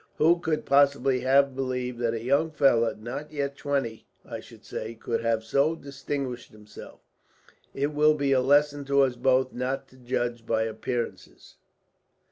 [0.17, 4.95] Who could possibly have believed that a young fellow, not yet twenty, I should say,
[4.95, 7.01] could have so distinguished himself?
[7.75, 11.57] It will be a lesson to us both not to judge by appearances."